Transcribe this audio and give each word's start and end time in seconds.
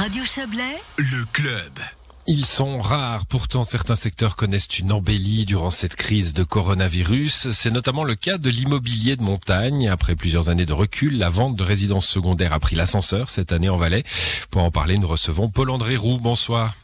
Radio 0.00 0.24
Chablais, 0.24 0.80
Le 0.96 1.26
club. 1.30 1.78
Ils 2.26 2.46
sont 2.46 2.80
rares, 2.80 3.26
pourtant 3.26 3.64
certains 3.64 3.96
secteurs 3.96 4.34
connaissent 4.34 4.78
une 4.78 4.92
embellie 4.92 5.44
durant 5.44 5.68
cette 5.68 5.94
crise 5.94 6.32
de 6.32 6.42
coronavirus. 6.42 7.50
C'est 7.50 7.70
notamment 7.70 8.02
le 8.02 8.14
cas 8.14 8.38
de 8.38 8.48
l'immobilier 8.48 9.16
de 9.16 9.22
montagne. 9.22 9.90
Après 9.90 10.16
plusieurs 10.16 10.48
années 10.48 10.64
de 10.64 10.72
recul, 10.72 11.18
la 11.18 11.28
vente 11.28 11.54
de 11.54 11.62
résidences 11.62 12.06
secondaires 12.06 12.54
a 12.54 12.60
pris 12.60 12.76
l'ascenseur 12.76 13.28
cette 13.28 13.52
année 13.52 13.68
en 13.68 13.76
Valais. 13.76 14.04
Pour 14.50 14.62
en 14.62 14.70
parler, 14.70 14.96
nous 14.96 15.06
recevons 15.06 15.50
Paul-André 15.50 15.98
Roux. 15.98 16.18
Bonsoir. 16.18 16.74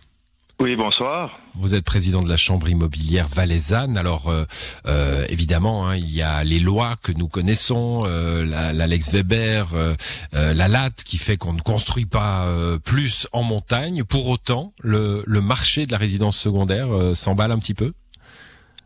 Oui, 0.59 0.75
bonsoir. 0.75 1.39
Vous 1.55 1.75
êtes 1.75 1.85
président 1.85 2.23
de 2.23 2.31
la 2.31 2.39
Chambre 2.39 2.67
immobilière 2.71 3.27
valaisanne. 3.29 3.99
Alors, 3.99 4.31
euh, 4.31 4.45
euh, 4.87 5.27
évidemment, 5.29 5.87
hein, 5.87 5.97
il 5.97 6.11
y 6.11 6.23
a 6.23 6.45
les 6.45 6.61
lois 6.61 6.95
que 7.03 7.13
nous 7.13 7.29
connaissons, 7.29 8.05
euh, 8.07 8.43
la, 8.47 8.73
la 8.73 8.87
Lex 8.87 9.13
Weber, 9.13 9.75
euh, 9.75 9.93
euh, 10.35 10.55
la 10.55 10.69
LAT, 10.69 10.93
qui 11.05 11.19
fait 11.19 11.37
qu'on 11.37 11.53
ne 11.53 11.61
construit 11.61 12.07
pas 12.07 12.47
euh, 12.47 12.79
plus 12.79 13.29
en 13.33 13.43
montagne. 13.43 14.03
Pour 14.03 14.31
autant, 14.31 14.73
le, 14.83 15.23
le 15.27 15.41
marché 15.43 15.85
de 15.85 15.93
la 15.93 15.99
résidence 15.99 16.39
secondaire 16.39 16.89
s'emballe 17.15 17.53
un 17.53 17.59
petit 17.59 17.75
peu? 17.75 17.93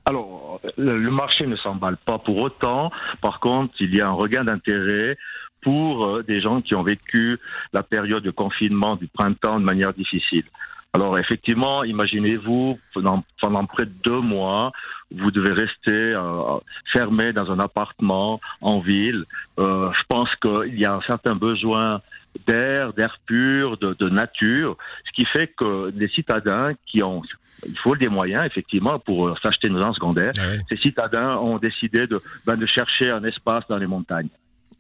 Alors, 0.07 0.61
le, 0.77 0.99
marché 1.11 1.47
ne 1.47 1.55
s'emballe 1.55 1.99
pas 1.99 2.19
pour 2.19 2.39
autant. 2.39 2.91
Par 3.21 3.39
contre, 3.39 3.75
il 3.79 3.95
y 3.95 4.01
a 4.01 4.09
un 4.09 4.13
regain 4.13 4.43
d'intérêt 4.43 5.17
pour 5.63 6.25
des 6.25 6.41
gens 6.41 6.63
qui 6.63 6.75
ont 6.75 6.83
vécu 6.83 7.39
la 7.73 7.85
période 7.85 8.25
de 8.25 8.31
confinement 8.33 8.97
du 8.97 9.07
printemps 9.07 9.61
de 9.61 9.65
manière 9.65 9.93
difficile. 9.93 10.45
Alors 10.93 11.19
effectivement, 11.19 11.85
imaginez-vous, 11.85 12.79
pendant, 12.95 13.25
pendant 13.41 13.65
près 13.65 13.85
de 13.85 13.93
deux 14.05 14.21
mois, 14.21 14.73
vous 15.13 15.31
devez 15.31 15.53
rester 15.53 15.93
euh, 15.93 16.59
fermé 16.93 17.33
dans 17.33 17.51
un 17.51 17.61
appartement 17.61 18.41
en 18.61 18.81
ville. 18.81 19.25
Euh, 19.59 19.91
je 19.93 20.03
pense 20.09 20.29
qu'il 20.43 20.79
y 20.79 20.85
a 20.85 20.95
un 20.95 21.01
certain 21.03 21.37
besoin 21.37 22.01
d'air, 22.47 22.93
d'air 22.93 23.19
pur, 23.27 23.77
de, 23.77 23.95
de 23.99 24.09
nature, 24.09 24.77
ce 25.07 25.13
qui 25.13 25.27
fait 25.27 25.49
que 25.49 25.93
les 25.95 26.09
citadins 26.09 26.73
qui 26.87 27.03
ont, 27.03 27.23
il 27.67 27.79
faut 27.79 27.95
des 27.95 28.09
moyens 28.09 28.45
effectivement 28.47 28.99
pour 28.99 29.29
euh, 29.29 29.35
s'acheter 29.43 29.69
une 29.69 29.77
résidence 29.77 29.97
secondaire, 29.97 30.33
ces 30.71 30.77
citadins 30.79 31.37
ont 31.37 31.59
décidé 31.59 32.07
de, 32.09 32.21
ben, 32.47 32.57
de 32.57 32.67
chercher 32.67 33.11
un 33.13 33.23
espace 33.25 33.65
dans 33.69 33.79
les 33.79 33.87
montagnes. 33.87 34.29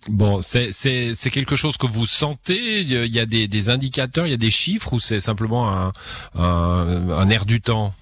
Bon, 0.08 0.40
c'est 0.40 1.30
quelque 1.30 1.56
chose 1.56 1.76
que 1.76 1.86
vous 1.86 2.06
sentez. 2.06 2.80
Il 2.80 2.90
y 2.90 3.20
a 3.20 3.26
des, 3.26 3.48
des 3.48 3.68
indicateurs, 3.68 4.26
il 4.26 4.30
y 4.30 4.34
a 4.34 4.38
des 4.38 4.50
chiffres, 4.50 4.94
ou 4.94 5.00
c'est 5.00 5.20
simplement 5.20 5.68
un, 5.68 5.92
un 6.38 7.28
air 7.28 7.44
du 7.44 7.60
temps? 7.60 7.94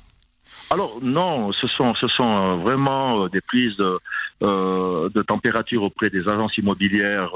Alors 0.71 0.99
non, 1.01 1.53
ce 1.53 1.67
sont 1.67 1.95
ce 1.95 2.09
sont 2.09 2.31
euh, 2.31 2.57
vraiment 2.57 3.25
euh, 3.25 3.29
des 3.31 3.41
prises 3.41 3.77
de, 3.77 3.99
euh, 4.43 5.09
de 5.15 5.23
température 5.23 5.83
auprès 5.83 6.11
des 6.11 6.29
agences 6.29 6.59
immobilières, 6.59 7.33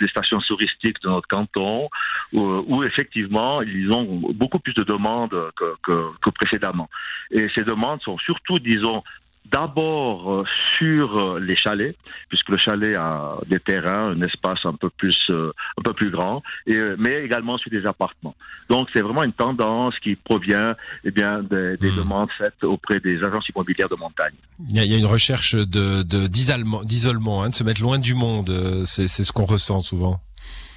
des 0.00 0.06
stations 0.08 0.38
touristiques 0.46 1.02
de 1.02 1.08
notre 1.08 1.26
canton, 1.26 1.88
où, 2.32 2.84
effectivement 2.84 3.62
ils 3.62 3.90
ont 3.92 4.04
beaucoup 4.32 4.60
plus 4.60 4.74
de 4.74 4.84
demandes 4.84 5.36
que 5.82 6.30
précédemment. 6.30 6.88
Et 7.32 7.48
ces 7.56 7.64
demandes 7.64 8.00
sont 8.02 8.18
surtout, 8.18 8.60
disons, 8.60 9.02
D'abord 9.50 10.30
euh, 10.32 10.44
sur 10.78 11.16
euh, 11.16 11.40
les 11.40 11.56
chalets, 11.56 11.96
puisque 12.28 12.48
le 12.50 12.58
chalet 12.58 12.96
a 12.96 13.36
des 13.46 13.58
terrains, 13.60 14.10
un 14.10 14.20
espace 14.22 14.58
un 14.64 14.74
peu 14.74 14.90
plus 14.90 15.16
euh, 15.30 15.52
un 15.78 15.82
peu 15.82 15.94
plus 15.94 16.10
grand, 16.10 16.42
et, 16.66 16.76
mais 16.98 17.24
également 17.24 17.56
sur 17.58 17.70
des 17.70 17.86
appartements. 17.86 18.34
Donc 18.68 18.88
c'est 18.92 19.00
vraiment 19.00 19.22
une 19.24 19.32
tendance 19.32 19.98
qui 20.00 20.16
provient 20.16 20.74
eh 21.04 21.10
bien 21.10 21.42
des, 21.42 21.76
des 21.78 21.88
Mmh. 21.90 21.96
demandes 21.96 22.28
faites 22.36 22.62
auprès 22.64 23.00
des 23.00 23.22
agences 23.24 23.48
immobilières 23.48 23.88
de 23.88 23.94
montagne. 23.96 24.34
Il 24.68 24.76
y 24.76 24.80
a, 24.80 24.84
il 24.84 24.92
y 24.92 24.94
a 24.94 24.98
une 24.98 25.06
recherche 25.06 25.54
de 25.54 26.02
de- 26.02 26.26
d'isolement, 26.26 26.84
d'isolement, 26.84 27.42
hein, 27.42 27.48
de 27.48 27.54
se 27.54 27.64
mettre 27.64 27.80
loin 27.80 27.98
du 27.98 28.14
monde. 28.14 28.50
c'est 28.84 29.08
ce 29.08 29.32
qu'on 29.32 29.46
ressent 29.46 29.80
souvent. 29.80 30.20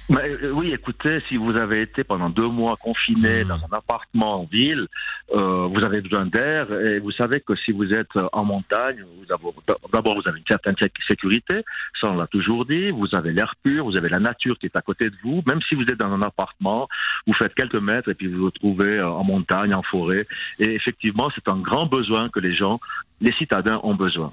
Mais, 0.08 0.28
euh, 0.30 0.50
oui, 0.50 0.72
écoutez, 0.72 1.22
si 1.28 1.36
vous 1.36 1.56
avez 1.56 1.82
été 1.82 2.02
pendant 2.04 2.28
deux 2.28 2.48
mois 2.48 2.76
confiné 2.76 3.44
Mmh. 3.44 3.48
dans 3.48 3.54
un 3.56 3.72
appartement 3.72 4.40
en 4.40 4.44
ville, 4.44 4.86
euh, 5.34 5.66
vous 5.66 5.82
avez 5.84 6.00
besoin 6.00 6.26
d'air 6.26 6.66
et 6.72 6.98
vous 6.98 7.12
savez 7.12 7.40
que 7.40 7.54
si 7.56 7.70
vous 7.72 7.88
êtes 7.92 8.14
euh, 8.16 8.28
en 8.32 8.44
montagne, 8.44 9.04
d'abord 9.28 10.14
vous 10.20 10.28
avez 10.28 10.38
une 10.40 10.46
certaine 10.46 10.74
sé- 10.80 10.90
sécurité, 11.08 11.62
ça 12.00 12.08
on 12.10 12.16
l'a 12.16 12.26
toujours 12.26 12.66
dit, 12.66 12.90
vous 12.90 13.06
avez 13.12 13.32
l'air 13.32 13.54
pur, 13.62 13.84
vous 13.84 13.96
avez 13.96 14.08
la 14.08 14.18
nature 14.18 14.58
qui 14.58 14.66
est 14.66 14.76
à 14.76 14.80
côté 14.82 15.08
de 15.08 15.16
vous, 15.22 15.42
même 15.46 15.60
si 15.68 15.74
vous 15.76 15.82
êtes 15.84 15.98
dans 15.98 16.12
un 16.12 16.22
appartement, 16.22 16.88
vous 17.26 17.34
faites 17.34 17.54
quelques 17.54 17.76
mètres 17.76 18.08
et 18.10 18.14
puis 18.14 18.26
vous 18.26 18.38
vous 18.40 18.44
retrouvez 18.46 18.98
euh, 18.98 19.08
en 19.08 19.24
montagne, 19.24 19.72
en 19.72 19.82
forêt. 19.82 20.26
Et 20.58 20.74
effectivement, 20.74 21.30
c'est 21.34 21.48
un 21.48 21.58
grand 21.58 21.84
besoin 21.88 22.28
que 22.28 22.40
les 22.40 22.54
gens, 22.54 22.80
les 23.20 23.32
citadins 23.34 23.78
ont 23.84 23.94
besoin. 23.94 24.30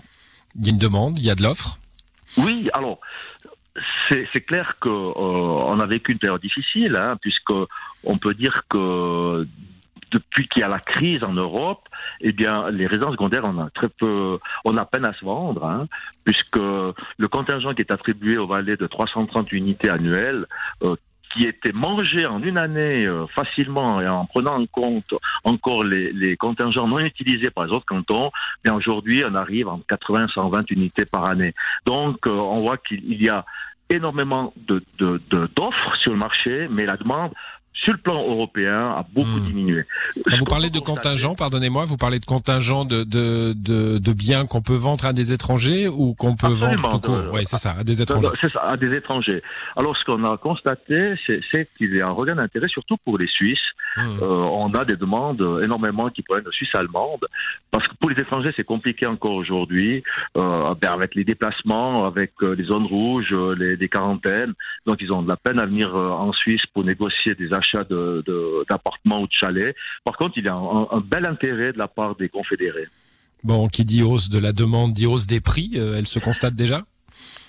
Il 0.56 0.66
y 0.66 0.70
a 0.70 0.74
une 0.74 0.80
demande, 0.80 1.20
il 1.20 1.26
y 1.26 1.30
a 1.30 1.36
de 1.36 1.44
l'offre? 1.44 1.78
Oui, 2.38 2.70
alors 2.74 3.00
c'est 4.10 4.46
clair 4.46 4.76
que 4.80 4.90
euh, 4.90 5.80
a 5.80 5.86
vécu 5.86 6.12
une 6.12 6.20
période 6.20 6.42
difficile, 6.42 6.96
hein, 6.96 7.18
puisque 7.22 7.54
on 8.04 8.18
peut 8.18 8.34
dire 8.34 8.64
que 8.70 9.48
depuis 10.12 10.48
qu'il 10.48 10.62
y 10.62 10.66
a 10.66 10.68
la 10.68 10.80
crise 10.80 11.24
en 11.24 11.34
Europe, 11.34 11.88
eh 12.22 12.32
bien 12.32 12.70
les 12.72 12.88
résidences 12.88 13.12
secondaires 13.12 13.44
on 13.44 13.60
a 13.60 13.70
très 13.70 13.90
peu, 13.90 14.40
on 14.66 14.78
a 14.78 14.86
peine 14.86 15.06
à 15.06 15.14
se 15.14 15.24
vendre, 15.24 15.64
hein, 15.66 15.88
puisque 16.24 16.58
le 16.58 17.28
contingent 17.30 17.74
qui 17.74 17.82
est 17.82 17.92
attribué 17.92 18.38
au 18.38 18.48
Valais 18.48 18.78
de 18.78 18.88
330 18.88 19.52
unités 19.52 19.90
annuelles. 19.90 20.46
euh, 20.84 20.96
qui 21.34 21.46
était 21.48 21.72
mangé 21.72 22.26
en 22.26 22.42
une 22.42 22.58
année 22.58 23.06
euh, 23.06 23.28
facilement 23.28 24.02
et 24.02 24.08
en 24.08 24.26
prenant 24.26 24.60
en 24.60 24.66
compte 24.66 25.14
encore 25.44 25.84
les, 25.84 26.12
les 26.12 26.36
contingents 26.38 26.88
non 26.88 27.00
utilisés 27.00 27.50
par 27.52 27.66
les 27.66 27.72
autres 27.72 27.86
cantons, 27.86 28.32
bien 28.64 28.74
aujourd'hui 28.74 29.24
on 29.30 29.36
arrive 29.36 29.68
en 29.68 29.80
80-120 29.90 30.66
unités 30.72 31.06
par 31.06 31.26
année. 31.26 31.54
Donc 31.86 32.26
euh, 32.28 32.32
on 32.32 32.62
voit 32.62 32.78
qu'il 32.78 33.22
y 33.22 33.30
a 33.30 33.46
énormément 33.92 34.54
de, 34.68 34.84
de, 35.00 35.20
de- 35.32 35.50
d'offres 35.56 35.96
sur 36.02 36.12
le 36.12 36.18
marché, 36.18 36.68
mais 36.70 36.86
la 36.86 36.96
demande 36.98 37.32
sur 37.74 37.94
le 37.94 38.00
plan 38.00 38.22
européen 38.28 38.78
a 38.78 39.06
beaucoup 39.14 39.30
Hmm. 39.40 39.44
diminué. 39.46 39.84
Quand 40.26 40.34
Ce 40.34 40.40
vous 40.40 40.46
parlez 40.46 40.70
de 40.70 40.80
contingent, 40.80 41.34
pardonnez-moi, 41.36 41.86
vous 41.86 41.96
parlez 41.98 42.20
de 42.20 42.26
contingent 42.26 42.84
de 42.84 43.04
de 43.04 43.54
de, 43.54 43.98
de 44.00 44.14
biens 44.14 44.46
qu'on 44.46 44.62
peut 44.62 44.76
vendre 44.76 45.06
à 45.06 45.14
des 45.14 45.32
étrangers 45.32 45.88
ou 45.88 46.14
qu'on 46.14 46.36
peut 46.36 46.48
Absolument, 46.48 46.90
vendre 46.90 47.30
Oui, 47.34 47.42
c'est 47.46 47.58
ça, 47.58 47.76
à 47.80 47.84
des 47.84 48.02
étrangers. 48.02 48.28
C'est 48.42 48.52
ça, 48.52 48.62
à 48.64 48.76
des 48.76 48.94
étrangers. 48.96 49.42
Alors, 49.78 49.96
ce 49.96 50.04
qu'on 50.04 50.24
a 50.26 50.38
constaté, 50.38 51.14
c'est, 51.26 51.40
qu'il 51.78 51.96
y 51.96 52.02
a 52.02 52.08
un 52.08 52.12
regain 52.12 52.36
d'intérêt, 52.36 52.68
surtout 52.68 52.98
pour 53.06 53.18
les 53.18 53.28
Suisses. 53.28 53.58
Hmm. 53.96 54.20
Euh, 54.22 54.26
on 54.64 54.72
a 54.74 54.86
des 54.86 54.96
demandes 54.98 55.42
euh, 55.42 55.64
énormément 55.64 56.10
qui 56.10 56.22
proviennent 56.22 56.46
de 56.46 56.52
Suisse 56.52 56.70
allemande, 56.76 57.26
parce 57.72 57.88
que 57.88 57.96
pour 58.00 58.10
les 58.10 58.18
étrangers, 58.22 58.52
c'est 58.56 58.64
compliqué 58.66 59.08
encore 59.08 59.34
aujourd'hui, 59.34 60.04
euh, 60.38 60.74
ben, 60.82 60.92
avec 60.92 61.16
les 61.16 61.24
déplacements, 61.24 62.06
avec 62.06 62.34
les 62.42 62.66
zones 62.66 62.86
rouges, 62.86 63.34
les, 63.58 63.76
les 63.78 63.90
quarantaines. 63.90 64.54
Donc, 64.86 64.98
ils 65.02 65.12
ont 65.14 65.22
de 65.22 65.30
la 65.30 65.38
peine 65.38 65.60
à 65.60 65.66
venir 65.66 65.96
en 65.96 66.32
Suisse 66.34 66.62
pour 66.74 66.84
négocier 66.84 67.36
des 67.36 67.52
de- 68.26 68.66
d'appartements 68.70 69.22
ou 69.22 69.28
de 69.28 69.32
chalets. 69.32 69.76
Par 70.04 70.18
contre, 70.18 70.38
il 70.38 70.46
y 70.46 70.50
a 70.50 70.54
un, 70.56 70.88
un 70.92 71.00
bel 71.00 71.26
intérêt 71.26 71.74
de 71.74 71.78
la 71.78 71.88
part 71.88 72.16
des 72.16 72.30
confédérés. 72.30 72.88
Bon, 73.44 73.68
qui 73.70 73.86
dit 73.86 74.04
hausse 74.04 74.30
de 74.30 74.40
la 74.40 74.52
demande, 74.52 74.94
dit 74.94 75.06
hausse 75.06 75.26
des 75.28 75.40
prix. 75.40 75.72
euh, 75.76 75.96
elle 75.98 76.08
se 76.08 76.20
constate 76.20 76.56
déjà? 76.56 76.84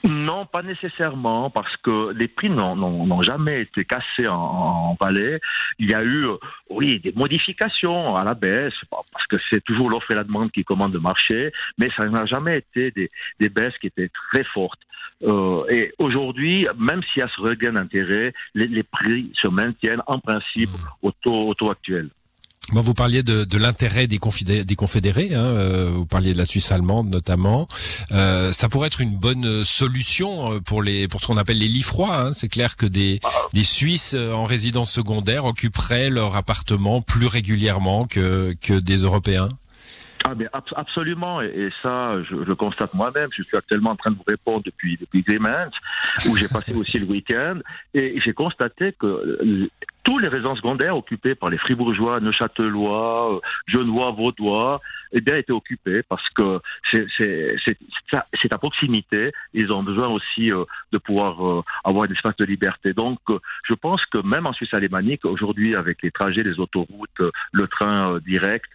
Non, 0.03 0.47
pas 0.47 0.63
nécessairement, 0.63 1.51
parce 1.51 1.77
que 1.79 2.13
les 2.13 2.27
prix 2.29 2.49
n'ont- 2.49 3.23
jamais 3.23 3.63
été 3.63 3.85
cassés 3.85 4.27
en, 4.29 4.35
en 4.35 4.97
Valais. 4.99 5.41
Il 5.79 5.91
y 5.91 5.95
a 5.95 6.03
eu, 6.03 6.27
oui, 6.71 7.01
des 7.01 7.13
modifications 7.13 8.17
à 8.17 8.25
la 8.25 8.33
baisse, 8.35 8.73
parce 8.91 9.27
que 9.29 9.37
c'est 9.51 9.63
toujours 9.63 9.91
l'offre 9.91 10.11
et 10.11 10.15
la 10.15 10.25
demande 10.25 10.51
qui 10.53 10.65
commandent 10.65 10.95
le 10.95 11.01
marché, 11.01 11.53
mais 11.77 11.91
ça 11.99 12.07
n'a 12.07 12.25
jamais 12.25 12.59
été 12.59 12.91
des, 12.93 13.09
des 13.39 13.49
baisses 13.51 13.75
qui 13.81 13.89
étaient 13.89 14.11
très 14.33 14.45
fortes. 14.45 14.81
Euh, 15.23 15.65
et 15.69 15.93
aujourd'hui, 15.99 16.67
même 16.79 17.03
s'il 17.03 17.21
y 17.21 17.23
a 17.23 17.29
ce 17.29 17.41
regain 17.43 17.73
d'intérêt, 17.73 18.33
les, 18.55 18.69
les 18.69 18.83
prix 18.83 19.31
se 19.35 19.49
maintiennent 19.49 20.03
en 20.07 20.19
principe 20.19 20.71
au 21.03 21.11
taux, 21.13 21.49
au 21.49 21.55
taux 21.55 21.71
actuel. 21.71 22.09
Bon, 22.73 22.83
vous 22.83 22.95
parliez 22.95 23.25
de, 23.25 23.59
l'intérêt 23.59 24.07
des, 24.07 24.19
confédérés. 24.19 25.35
Hein, 25.35 25.45
euh, 25.45 25.91
vous 25.93 26.07
parliez 26.07 26.33
de 26.35 26.39
la 26.39 26.47
Suisse 26.47 26.71
allemande 26.71 27.09
notamment. 27.09 27.67
Euh, 28.13 28.53
ça 28.53 28.69
pourrait 28.69 28.87
être 28.87 29.01
une 29.01 29.17
bonne 29.17 29.65
solution 29.65 30.53
euh, 30.53 30.61
pour 30.61 30.81
les 30.83 31.09
pour 31.09 31.21
ce 31.21 31.27
qu'on 31.27 31.37
appelle 31.37 31.59
les 31.59 31.67
lits 31.67 31.83
froids. 31.83 32.17
Hein. 32.17 32.33
C'est 32.33 32.49
clair 32.49 32.77
que 32.77 32.87
des 32.87 33.19
des 33.55 33.65
Suisses 33.65 34.15
en 34.15 34.45
résidence 34.45 34.93
secondaire 34.93 35.47
occuperaient 35.47 36.11
leur 36.11 36.37
appartement 36.37 37.03
plus 37.03 37.27
régulièrement 37.27 38.07
que 38.07 38.55
que 38.63 38.75
des 38.75 38.99
Européens. 38.99 39.49
Ah 40.25 40.35
ab- 40.53 40.63
absolument 40.77 41.41
et, 41.41 41.71
ça 41.83 42.23
je, 42.29 42.37
le 42.37 42.55
constate 42.55 42.95
moi-même. 42.95 43.31
Je 43.35 43.43
suis 43.43 43.57
actuellement 43.57 43.93
en 43.93 43.97
train 43.97 44.11
de 44.11 44.17
vous 44.17 44.25
répondre 44.29 44.63
depuis 44.65 44.97
depuis 45.01 45.25
où 46.29 46.37
j'ai 46.37 46.47
passé 46.47 46.73
aussi 46.75 46.99
le 46.99 47.07
week-end 47.07 47.59
et 47.95 48.21
j'ai 48.23 48.33
constaté 48.35 48.95
que 49.01 49.69
tous 50.03 50.19
les 50.19 50.29
résidences 50.29 50.59
secondaires 50.59 50.97
occupées 50.97 51.35
par 51.35 51.51
les 51.51 51.59
Fribourgeois, 51.59 52.21
Neuchâtelois, 52.21 53.37
euh, 53.37 53.41
Genevois, 53.67 54.13
Vaudois 54.13 54.81
eh 55.13 55.21
bien, 55.21 55.37
étaient 55.37 55.53
occupés 55.53 56.03
parce 56.09 56.29
que 56.31 56.61
c'est 56.93 58.53
à 58.53 58.59
proximité. 58.59 59.33
Ils 59.55 59.73
ont 59.73 59.83
besoin 59.83 60.09
aussi 60.09 60.53
euh, 60.53 60.65
de 60.93 60.99
pouvoir 60.99 61.45
euh, 61.45 61.63
avoir 61.85 62.09
un 62.09 62.13
espace 62.13 62.37
de 62.37 62.45
liberté. 62.45 62.93
Donc, 62.93 63.19
euh, 63.29 63.39
je 63.69 63.75
pense 63.75 64.05
que 64.07 64.19
même 64.19 64.47
en 64.47 64.53
Suisse 64.53 64.73
alémanique, 64.73 65.25
aujourd'hui, 65.25 65.75
avec 65.75 66.03
les 66.03 66.11
trajets, 66.11 66.43
les 66.43 66.59
autoroutes, 66.59 67.23
le 67.53 67.67
train 67.67 68.19
direct, 68.27 68.67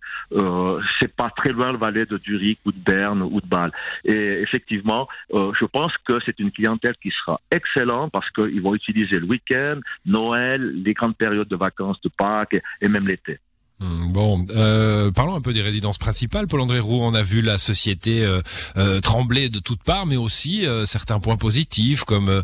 c'est 0.99 1.13
pas 1.13 1.29
très 1.29 1.51
loin 1.51 1.71
le 1.71 1.77
Valais 1.77 2.05
de 2.05 2.17
Zurich 2.17 2.59
ou 2.65 2.71
de 2.71 2.79
Berne 2.79 3.21
ou 3.21 3.39
de 3.41 3.47
Bâle. 3.47 3.71
Et 4.05 4.41
effectivement, 4.41 5.07
je 5.31 5.65
pense 5.65 5.91
que 6.05 6.19
c'est 6.25 6.39
une 6.39 6.51
clientèle 6.51 6.95
qui 7.01 7.11
sera 7.11 7.39
excellente 7.51 8.11
parce 8.11 8.29
qu'ils 8.31 8.61
vont 8.61 8.73
utiliser 8.73 9.19
le 9.19 9.25
week-end, 9.25 9.79
Noël, 10.05 10.81
les 10.83 10.93
grandes 10.93 11.14
périodes 11.15 11.47
de 11.47 11.55
vacances 11.55 11.99
de 12.01 12.09
Pâques 12.09 12.61
et 12.81 12.87
même 12.87 13.07
l'été. 13.07 13.39
Hmm, 13.81 14.13
bon, 14.13 14.45
euh, 14.51 15.11
parlons 15.11 15.35
un 15.35 15.41
peu 15.41 15.53
des 15.53 15.61
résidences 15.61 15.97
principales. 15.97 16.47
Paul-André 16.47 16.79
Roux, 16.79 17.01
on 17.01 17.13
a 17.13 17.23
vu 17.23 17.41
la 17.41 17.57
société 17.57 18.23
euh, 18.23 18.41
euh, 18.77 19.01
trembler 19.01 19.49
de 19.49 19.59
toutes 19.59 19.83
parts, 19.83 20.05
mais 20.05 20.15
aussi 20.15 20.65
certains 20.85 21.19
points 21.19 21.35
positifs, 21.35 22.05
comme 22.05 22.41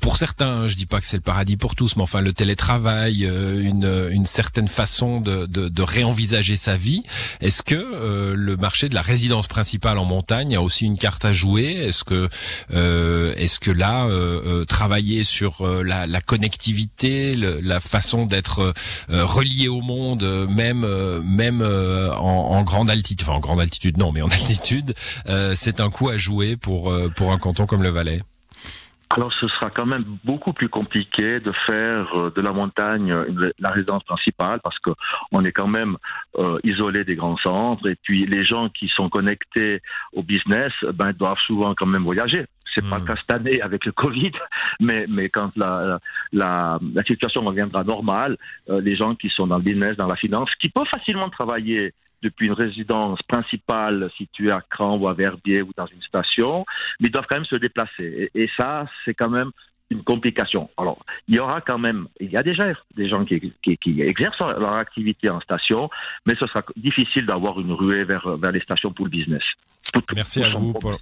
pour 0.00 0.16
certains, 0.16 0.68
je 0.68 0.76
dis 0.76 0.86
pas 0.86 1.00
que 1.00 1.06
c'est 1.06 1.16
le 1.16 1.22
paradis 1.22 1.56
pour 1.56 1.74
tous, 1.74 1.96
mais 1.96 2.02
enfin 2.02 2.20
le 2.20 2.32
télétravail, 2.32 3.24
une, 3.24 4.08
une 4.12 4.26
certaine 4.26 4.68
façon 4.68 5.20
de, 5.20 5.46
de, 5.46 5.68
de 5.68 5.82
réenvisager 5.82 6.56
sa 6.56 6.76
vie. 6.76 7.02
Est-ce 7.40 7.62
que 7.62 8.34
le 8.34 8.56
marché 8.56 8.88
de 8.88 8.94
la 8.94 9.02
résidence 9.02 9.48
principale 9.48 9.98
en 9.98 10.04
montagne 10.04 10.54
a 10.56 10.62
aussi 10.62 10.84
une 10.84 10.98
carte 10.98 11.24
à 11.24 11.32
jouer? 11.32 11.72
Est-ce 11.72 12.04
que 12.04 12.28
est-ce 12.70 13.58
que 13.58 13.70
là, 13.70 14.08
travailler 14.66 15.24
sur 15.24 15.66
la, 15.66 16.06
la 16.06 16.20
connectivité, 16.20 17.34
la 17.36 17.80
façon 17.80 18.26
d'être 18.26 18.72
relié 19.08 19.68
au 19.68 19.80
monde, 19.80 20.46
même 20.48 20.67
même 20.74 20.84
euh, 20.84 21.20
euh, 21.62 22.10
en, 22.12 22.62
grande 22.62 22.90
altitude, 22.90 23.26
enfin 23.26 23.38
en 23.38 23.40
grande 23.40 23.60
altitude 23.60 23.96
non, 23.96 24.12
mais 24.12 24.22
en 24.22 24.26
altitude, 24.30 24.94
euh, 25.28 25.52
c'est 25.54 25.80
un 25.80 25.90
coup 25.90 26.08
à 26.08 26.16
jouer 26.16 26.56
pour 26.56 26.92
pour 27.16 27.32
un 27.32 27.38
canton 27.38 27.66
comme 27.66 27.82
le 27.82 27.90
Valais. 27.90 28.20
Alors 29.10 29.32
ce 29.40 29.48
sera 29.48 29.70
quand 29.70 29.86
même 29.86 30.04
beaucoup 30.22 30.52
plus 30.52 30.68
compliqué 30.68 31.40
de 31.40 31.50
faire 31.66 32.30
de 32.30 32.40
la 32.42 32.52
montagne 32.52 33.10
la 33.58 33.70
résidence 33.70 34.04
principale 34.04 34.60
parce 34.62 34.78
que 34.80 34.90
on 35.32 35.42
est 35.46 35.52
quand 35.52 35.66
même 35.66 35.96
isolé 36.62 37.04
des 37.04 37.16
grands 37.16 37.38
centres 37.38 37.88
et 37.88 37.96
puis 38.02 38.26
les 38.26 38.44
gens 38.44 38.68
qui 38.68 38.88
sont 38.88 39.08
connectés 39.08 39.80
au 40.12 40.22
business 40.22 40.72
ben 40.92 41.12
doivent 41.12 41.40
souvent 41.46 41.74
quand 41.74 41.86
même 41.86 42.04
voyager. 42.04 42.44
C'est 42.78 42.88
pas 42.88 42.98
hmm. 42.98 43.04
qu'à 43.06 43.16
cette 43.16 43.30
année 43.32 43.60
avec 43.60 43.84
le 43.84 43.92
Covid, 43.92 44.32
mais, 44.80 45.06
mais 45.08 45.28
quand 45.28 45.56
la, 45.56 45.98
la, 46.32 46.78
la 46.94 47.02
situation 47.04 47.42
reviendra 47.44 47.82
normale, 47.82 48.36
euh, 48.70 48.80
les 48.80 48.96
gens 48.96 49.14
qui 49.14 49.28
sont 49.30 49.46
dans 49.46 49.58
le 49.58 49.64
business, 49.64 49.96
dans 49.96 50.06
la 50.06 50.16
finance, 50.16 50.50
qui 50.60 50.68
peuvent 50.68 50.86
facilement 50.86 51.28
travailler 51.28 51.92
depuis 52.22 52.46
une 52.46 52.52
résidence 52.52 53.20
principale 53.28 54.10
située 54.16 54.50
à 54.50 54.60
Cran 54.68 54.96
ou 54.96 55.08
à 55.08 55.14
Verbier 55.14 55.62
ou 55.62 55.70
dans 55.76 55.86
une 55.86 56.02
station, 56.02 56.64
mais 57.00 57.08
ils 57.08 57.12
doivent 57.12 57.26
quand 57.28 57.36
même 57.36 57.44
se 57.44 57.56
déplacer. 57.56 58.30
Et, 58.34 58.48
ça, 58.58 58.86
c'est 59.04 59.14
quand 59.14 59.30
même 59.30 59.50
une 59.90 60.02
complication. 60.02 60.68
Alors, 60.76 60.98
il 61.28 61.36
y 61.36 61.38
aura 61.38 61.60
quand 61.60 61.78
même, 61.78 62.08
il 62.20 62.30
y 62.30 62.36
a 62.36 62.42
déjà 62.42 62.64
des 62.96 63.08
gens 63.08 63.24
qui, 63.24 63.52
qui, 63.62 63.76
qui 63.78 64.02
exercent 64.02 64.38
leur 64.40 64.74
activité 64.74 65.30
en 65.30 65.40
station, 65.40 65.88
mais 66.26 66.34
ce 66.38 66.46
sera 66.46 66.62
difficile 66.76 67.24
d'avoir 67.24 67.58
une 67.60 67.72
ruée 67.72 68.04
vers, 68.04 68.36
vers 68.36 68.52
les 68.52 68.60
stations 68.60 68.92
pour 68.92 69.06
le 69.06 69.10
business. 69.10 69.42
Merci 70.14 70.42
à 70.42 70.50
vous. 70.50 70.72
Pour... 70.72 70.80
Paul 70.80 70.96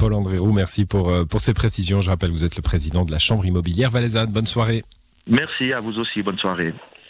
André 0.00 0.38
Roux, 0.38 0.52
merci 0.52 0.84
pour, 0.84 1.08
euh, 1.08 1.24
pour 1.24 1.40
ces 1.40 1.54
précisions. 1.54 2.00
Je 2.00 2.10
rappelle, 2.10 2.30
vous 2.30 2.44
êtes 2.44 2.56
le 2.56 2.62
président 2.62 3.04
de 3.04 3.10
la 3.10 3.18
Chambre 3.18 3.44
immobilière 3.46 3.90
valaisanne. 3.90 4.30
Bonne 4.30 4.46
soirée. 4.46 4.84
Merci 5.26 5.72
à 5.72 5.80
vous 5.80 5.98
aussi. 5.98 6.22
Bonne 6.22 6.38
soirée. 6.38 6.74